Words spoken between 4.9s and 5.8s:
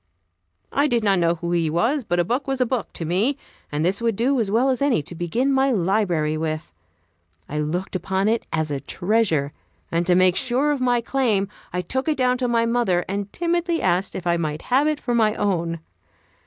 to begin my